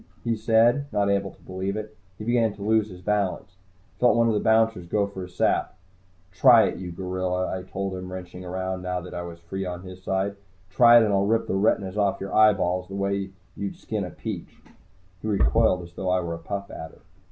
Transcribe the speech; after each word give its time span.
he 0.23 0.35
said, 0.35 0.87
not 0.91 1.11
able 1.11 1.29
to 1.29 1.41
believe 1.43 1.75
it. 1.77 1.95
He 2.17 2.23
began 2.25 2.55
to 2.55 2.63
lose 2.63 2.89
his 2.89 3.01
balance. 3.01 3.51
I 3.97 3.99
felt 3.99 4.15
one 4.15 4.27
of 4.27 4.33
the 4.33 4.39
bouncers 4.39 4.87
go 4.87 5.05
for 5.05 5.21
his 5.21 5.35
sap. 5.35 5.77
"Try 6.31 6.63
it, 6.63 6.79
you 6.79 6.91
gorilla," 6.91 7.55
I 7.55 7.61
told 7.61 7.93
him, 7.93 8.11
wrenching 8.11 8.43
around, 8.43 8.81
now 8.81 8.99
that 9.01 9.13
I 9.13 9.21
was 9.21 9.37
free 9.41 9.63
on 9.63 9.83
his 9.83 10.01
side. 10.01 10.37
"Try 10.71 10.97
it 10.99 11.03
and 11.05 11.13
I'll 11.13 11.27
rip 11.27 11.45
the 11.45 11.53
retinas 11.53 11.99
off 11.99 12.19
your 12.19 12.33
eyeballs 12.33 12.87
the 12.87 12.95
way 12.95 13.29
you'd 13.55 13.75
skin 13.75 14.03
a 14.03 14.09
peach!" 14.09 14.49
He 15.21 15.27
recoiled 15.27 15.83
as 15.83 15.93
though 15.93 16.09
I 16.09 16.19
were 16.21 16.33
a 16.33 16.39
Puff 16.39 16.71
Adder. 16.71 17.01